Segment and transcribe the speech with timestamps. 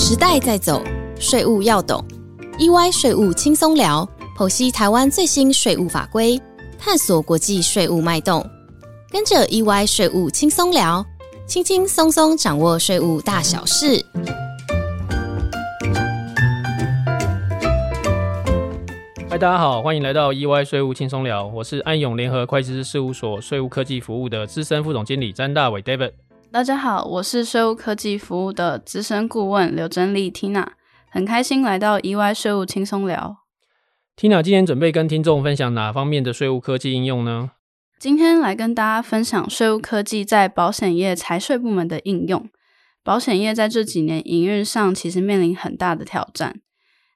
[0.00, 0.80] 时代在走，
[1.18, 2.02] 税务要懂。
[2.56, 6.40] EY 税务轻松聊，剖析台湾最新税务法规，
[6.78, 8.48] 探索国际税务脉动。
[9.10, 11.04] 跟着 EY 税务轻松聊，
[11.48, 14.00] 轻轻松松掌握税务大小事。
[19.28, 26.12] 嗨，大家好，欢迎来到 EY 税务轻松聊，我是安永联合会计师事务所税务科技服务的资深副总经理詹大伟 David。
[26.50, 30.66] 大家好，我是税务科技服务的资深顾问刘真丽 Tina，
[31.10, 33.36] 很开心来到 EY 税务轻松聊。
[34.16, 37.50] Tina 今天准备跟听众分享哪方面的税务科技应用呢？
[38.00, 42.48] 今天来跟大家分享税务科技在保险业财税部门的应用。
[43.04, 46.60] 保险业在这几年营运上其实面临很大的挑战，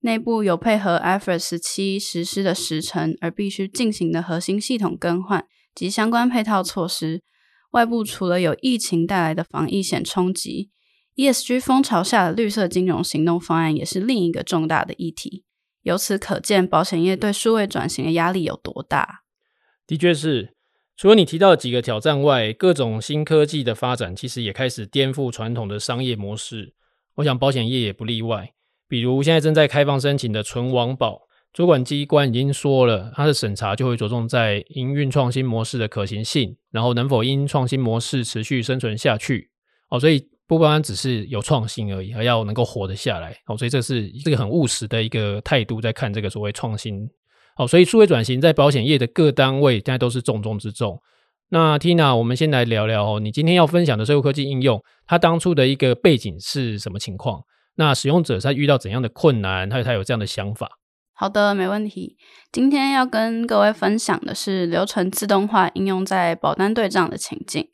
[0.00, 7.20] 内部有配合 IFRS 十七实施的时程而必须进行的核心系统更换及相关配套措施。
[7.72, 10.70] 外部除了有疫情带来的防疫险冲击
[11.16, 15.44] ，ESG 风潮下的绿色金融行动方案也是另一个重大的议题。
[15.82, 19.22] 由此可见，保险业对数位转型的压力有多大？
[19.86, 20.54] 的确是，
[20.96, 26.74] 除了你提到的几个挑战外，各种新科技的发展其实也开始颠覆传统的商业模式。
[27.16, 28.54] 我想保险业也不例外。
[28.88, 31.27] 比如现在正在开放申请的存亡保。
[31.58, 39.50] 主管机关已经说了，它的审查就会着重在营运创新模式的可行性，然后能否因创新模式持续生存下去。
[39.90, 43.36] 哦，所以不单单只是有创新而已，还要能够活得下来。
[43.48, 47.04] 哦，所以这是这个很务实的一个态度，在看这个所谓创新。
[47.56, 50.96] 哦，所以数位转型在保险业的各单位现在都是重中之重。
[51.48, 57.42] 那 Tina，我们先来聊聊哦，你今天要分享的税务科技应用，它当初的一个背景是什么情况？
[57.74, 60.70] 那使用者在遇到怎样的困难，他他有这样的想法？
[61.20, 62.16] 好的，没问题。
[62.52, 67.70] 今天要跟各位分享的是流程自动化应用在保单对账的情境。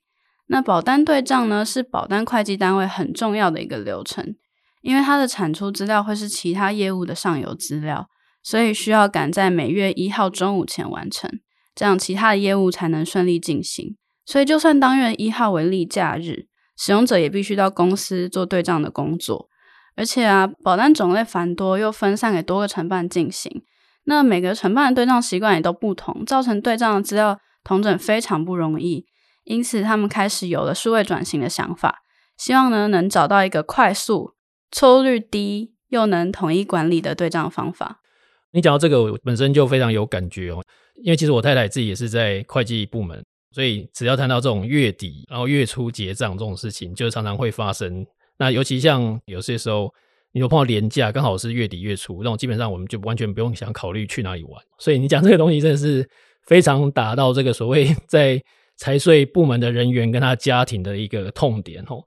[0.47, 4.35] 那保单对账呢，是保单会计单位很重要的一个流程，
[4.81, 8.09] 因为它的产出资料会是其他业务的上游资料，
[8.43, 11.31] 所以需要赶在每月一号中午前完成，
[11.75, 13.99] 这样其他的业务才能顺利进行。
[14.25, 16.47] 所以，就算当月一号为例假日，
[16.79, 19.51] 使用者也必须到公司做对账的工作。
[19.97, 23.63] 而且啊，保单种类繁多，又分散给多个承办进行，
[24.05, 29.07] 那每个承办的对账习惯也都不同，造成对账的资料统整非常不容易。
[29.45, 31.99] 因此，他们开始有了数位转型的想法，
[32.37, 34.35] 希望呢能找到一个快速、
[34.73, 38.01] 错误率低又能统一管理的对账方法。
[38.53, 40.63] 你讲到这个，我本身就非常有感觉哦，
[41.03, 43.23] 因为其实我太太自己也是在会计部门，
[43.53, 48.05] 所以只要谈到这种月底然后月初结账这种事情，就常常会发生。
[48.39, 49.93] 那尤其像有些时候，
[50.33, 54.63] 你有碰到年假，刚好是月底月初，那种基本上我们就完全不用想考虑去哪里玩。
[54.79, 56.09] 所以你讲这个东西真的是
[56.47, 58.43] 非常打到这个所谓 在
[58.77, 62.03] 财税部门的人员跟他家庭的一个痛点哦。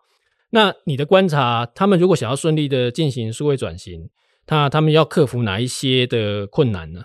[0.49, 4.09] 那你的观察，他们如果想要顺利的进行数位转型，
[4.47, 7.03] 那他们要克服哪一些的困难呢？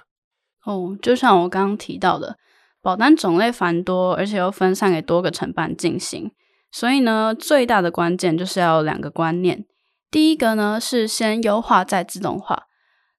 [0.65, 2.37] 哦，就像我刚刚提到的，
[2.81, 6.31] 保单种类繁多，而且又分散给多个承办进行。
[6.73, 9.67] 所以呢，最大的关键就是要有两个观念。
[10.11, 12.65] 第一个呢是先优化再自动化，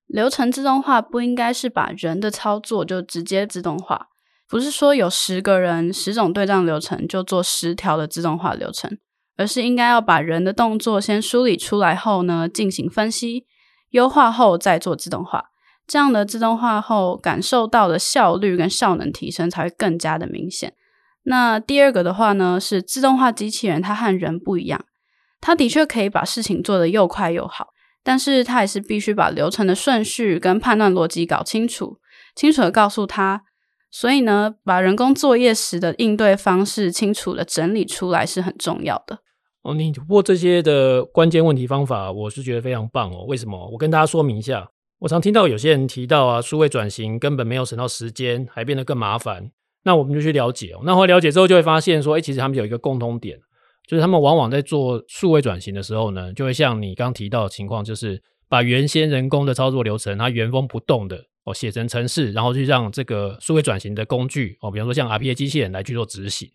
[0.08, 4.08] 流程自动化不应该是把人的操作就直接自动化，
[4.50, 8.98] 不是说有十个人十种对账流程就做十条的自动化流程，
[9.38, 13.46] 而是应该要把人的动作先梳理出来后呢，进行分析、
[13.92, 15.46] 优化后再做自动化。
[15.86, 20.74] 这样的自动化后感受到的效率跟效能提升才会更加的明显。
[21.24, 24.86] 那第二个的话呢，是自动化机器人，它和人不一样，
[25.40, 27.68] 它的确可以把事情做得又快又好，
[28.04, 32.00] 但是它也是必须把流程的顺序跟判断逻辑搞清楚，
[32.36, 33.44] 清楚的告诉他。
[33.90, 39.20] 所以呢，把人工作业时的应对方式清楚的整理出来是很重要的。
[39.62, 43.24] 哦，你不过这些的关键问题方法，我是觉得非常棒哦。
[43.28, 43.70] 为什么？
[43.72, 44.68] 我跟大家说明一下，
[45.00, 49.52] 我常听到有些人提到啊，数位转型根本没有省到时间，还变得更麻烦。
[49.84, 50.82] 那我们就去了解哦。
[50.84, 53.38] 那后来了解之后，就会发现说，哎，其实他们有一个共通点，
[53.88, 66.50] 就是他们往往在做数位转型的时候呢，就会像你刚提到的情况，就是把原先人工的操作流程，它原封不动的哦写成程式，然后去让这个数位转型的工具哦，比方说像 RPA 机器人来去做执行。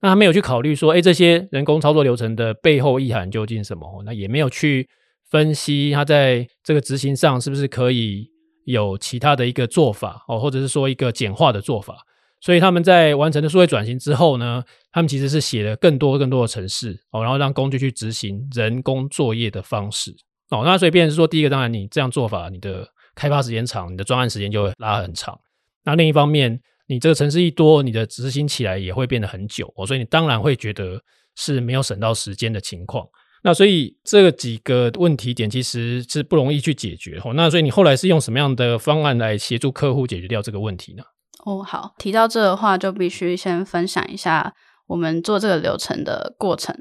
[0.00, 4.02] 那他没有去考虑说，哎，这些人工操作流程的背后意涵究竟什么？
[4.04, 4.88] 那也没有去
[5.30, 8.28] 分析它在这个执行上是不是可以
[8.64, 11.98] 有其他的一个做法哦，或者是说一个简化的做法。
[12.42, 20.12] 所以他们在完成了数位转型之后呢，他们其实是写了更多更多的程式哦，然后让工具去执行人工作业的方式
[20.50, 20.62] 哦。
[20.64, 22.84] 那所以变是说，第一个当然你这样做法，你的
[23.14, 25.38] 开发时间长，你的专案时间就会拉很长。
[25.84, 29.86] 那另一方面，你这个程式一多，你的执行起来也会变得很久哦。
[29.86, 31.00] 所以你当然会觉得
[31.36, 33.06] 是没有省到时间的情况。
[33.44, 37.32] 那所以这几个问题点其实是不容易去解决哦。
[37.34, 41.04] 那所以你后来是用什么样的方案来协助客户解决掉这个问题呢？
[41.44, 44.54] 哦，好，提到这的话就必须先分享一下
[44.86, 46.74] 我们做这个流程的过程。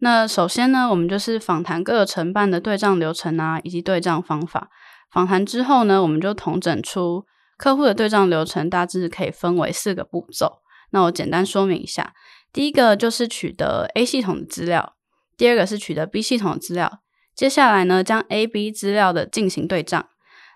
[0.00, 4.68] 那首先呢，我们就是访谈各个承办的对账流程啊，以及对账方法。
[5.10, 7.24] 访谈之后呢，我们就统整出
[7.56, 10.58] 客户的对账流程，大致可以分为四个步骤。
[10.90, 12.12] 那我简单说明一下，
[12.52, 14.94] 第一个就是取得 A 系统的资料，
[15.36, 17.00] 第二个是取得 B 系统的资料，
[17.34, 20.06] 接下来呢，将 A、B 资料的进行对账。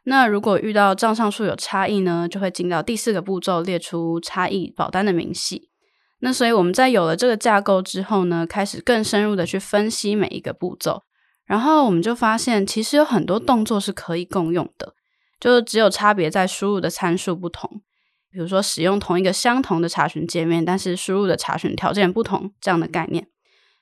[0.04, 5.68] 那如果遇到账上数有差异呢，就会进到第四个步骤，列出差异保单的明细。
[6.20, 11.02] 那所以我们在有了这个架构之后呢，开始更深入的去分析每一个步骤。
[11.44, 14.94] 然后我们就发现，其实有很多动作是可以共用的，
[15.38, 17.82] 就只有差别在输入的参数不同。
[18.30, 23.26] 比如说，使用同一个相同的查询界面，但是输入的查询条件不同这样的概念。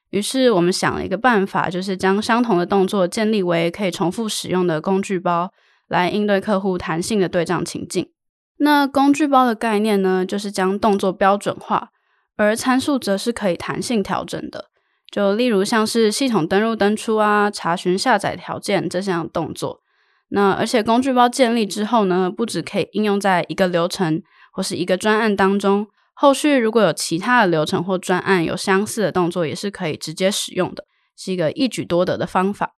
[0.08, 5.52] 于是我们想了一个办法，就是将相同的动作建立为可以重复使用的工具包，
[5.90, 8.08] 来应对客户弹性的对账情境。
[8.56, 11.90] 那工具包的概念呢，就是将动作标准化，
[12.36, 14.70] 而参数则是可以弹性调整的。
[15.10, 19.80] 就例如像是系统登入登出啊、查询下载条件这项动作，
[20.28, 24.22] 那而且工具包建立之后呢，不只可以应用在一个流程
[24.52, 30.84] 或是一个专案当中，后续如果有其他的流程或专案有相似的动作，也是可以直接使用的，
[31.16, 32.76] 是一个一举多得的方法。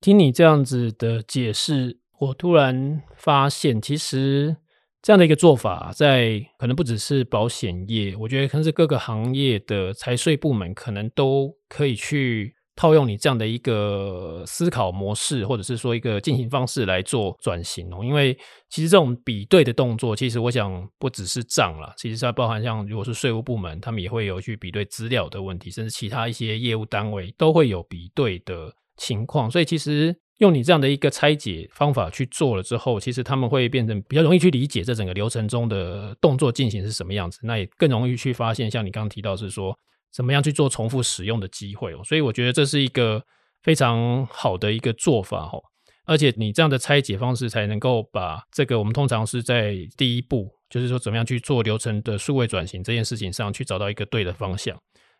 [0.00, 4.56] 听你这样子的解释，我突然发现，其实。
[5.02, 18.04] 这样的一个做法，在可能不只是保险业，我觉得可能是各个行业的财税部门，可能都可以去套用你这样的一个思考模式，或者是说一个进行方式来做转型哦。
[18.04, 18.36] 因为
[18.68, 30.16] 其实这种比对的动作，其实我想不只是账了，其实它包含像如果是税务部门，他们也会有去比对资料的问题，甚至其他一些业务单位都会有比对的情况，所以其实。
[30.38, 39.76] 用你这样的一个拆解方法去做了之后，其实他们会变成比较容易去理解这整个流程中的动作进行是什么样子，那也更容易去发现，像你刚刚提到是说
[40.12, 42.00] 怎么样去做重复使用的机会哦。
[42.04, 43.22] 所以我觉得这是一个
[43.62, 45.62] 非常好的一个做法哦。
[46.04, 54.76] 而且你这样的拆解方式才能够把这个我们通常是在第一步，就是说怎么样去做流程的数位转型这件事情上去找到一个对的方向。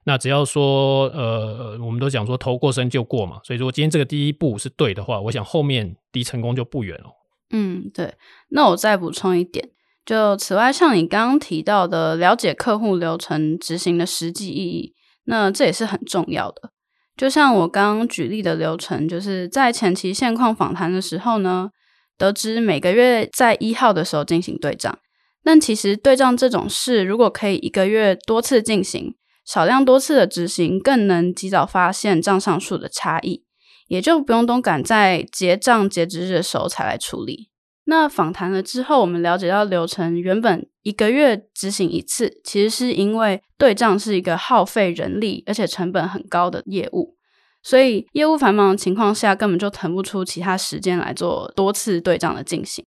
[0.08, 7.06] 那只要说，呃，我们都讲说头过身就过嘛，所以说今天这个第一步是对的话，我想后面离成功就不远了。
[7.50, 8.14] 嗯，对。
[8.50, 9.68] 那我再补充一点，
[10.04, 14.94] 就此外，像你刚刚提到的，了解客户流程执行的实际意义，
[15.24, 16.70] 那这也是很重要的。
[17.16, 21.70] 就像我刚刚举例的流程，就是在前期现况访谈的时候呢，
[22.16, 24.96] 得知每个月在一号的时候进行对账，
[25.42, 29.16] 但其实对账这种事，如果可以一个月多次进行。
[29.46, 33.44] 少量多次的执行，更能及早发现账上数的差异，
[33.86, 37.48] 也就不用都赶在结账截止日的时候才来处理。
[37.84, 47.14] 那访谈了之后，我们了解到流程原本一个月执行一次，其实是因为对账是一个耗费人力而且成本很高的业务，
[47.62, 52.84] 所以业务繁忙的情况下，根本就腾不出其他时间来做多次对账的进行。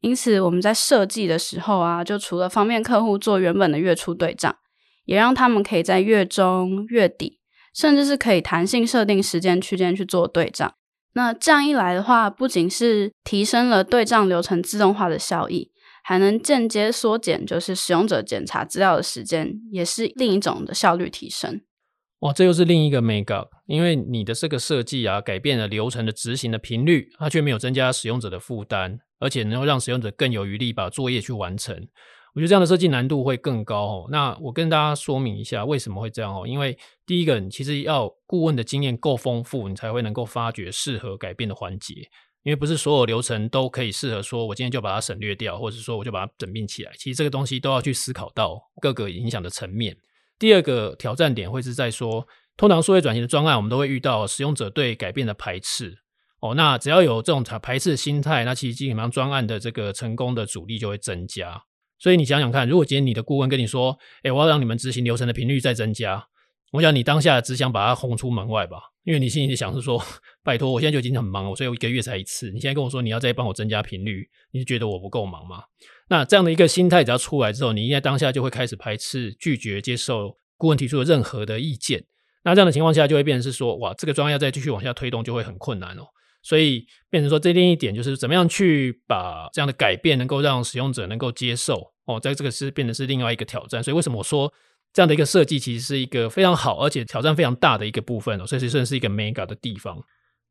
[0.00, 4.56] 因此，我们在设计的时候啊，就除了方便客户做原本的月初对账。
[5.08, 7.40] 也让他们可以在月中、月底，
[7.74, 10.74] 甚至是可以弹性设定时间区间去做对账。
[11.14, 15.72] 那这样一来的话，不仅是提升了对账流程自动化的效益，
[16.04, 21.62] 还能间接缩减就是使用者检查资料的时间，也是另一种的效率提升。
[22.18, 31.88] 哇，这又是另一个 make up，因为你的这个设计啊，改变了流程的执行的频率，它却没有增加使用者的负担，而且能够让使用者更有余力把作业去完成。
[32.34, 34.08] 我觉得这样的设计难度会更高哦。
[34.10, 36.46] 那我跟大家说明一下为什么会这样哦。
[36.46, 41.94] 因为第一个，你其实要顾问的经验够丰富，你才会能够发掘适合改变的环节。
[42.44, 46.92] 因为不是所有流程都可以适合说，我今天就把它省略掉，或者说我就把它整并起来。
[46.96, 49.94] 其实这个东西都要去思考到各个影响的层面。
[50.38, 55.98] 第二个挑战点会是在说，通常数位转型的专案，我们都会遇到使用者对改变的排斥
[56.40, 56.54] 哦。
[56.54, 61.64] 那只要有这种排斥心态，那其实基本上专案的这个成功的阻力就会增加。
[61.98, 66.26] 所以你想想看，如果今天你的顾问跟你说：“哎，我要让你们执行流程的频率再增加。”
[66.72, 69.98] 我想你当下只想把他轰出门外吧，因为你心里想是说
[70.44, 72.50] ：“拜托，我现在就已经很忙了，所以我一个月才一次。
[72.50, 75.62] 你现在跟我说你要再帮我增加频率，你是觉得我不够忙吗？”
[76.10, 82.04] 那这样的一个心态只要出来之后，你应该当下就会开始排斥、拒绝接受顾问提出的任何的意见。
[82.44, 86.02] 那这样的情况下，就会变成是说：“哇，这个专案要再继续往下推动，就会很困难哦。”
[86.48, 93.82] 所以变成说，这另一点就是怎么样去把这样的改变能够让使用者能够接受哦，在这个是变得是另外一个挑战。
[93.82, 94.50] 所以为什么我说
[94.94, 99.94] 这样的一个设计，其实是一个非常好，而且挑战非常大的一个部分哦，所以算是一个 mega 的地方。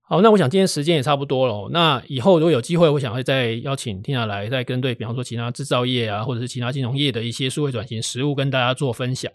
[0.04, 1.68] 好，那我想今天时间也差不多了。
[1.72, 9.32] 那以后如果有机会，我想会再邀请听下来，再跟对，比方说其他制造业啊，或者是其他金融业的一些数位转型实务，跟大家做分享。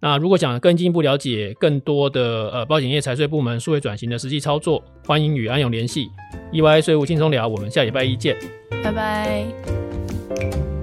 [0.00, 6.08] 那如果想更进一步了解更多的呃保险业财税部门数位转型的实际操作，欢迎与安永联系。
[6.52, 8.36] EY 税务轻松聊，我们下礼拜一见，
[8.82, 10.77] 拜拜。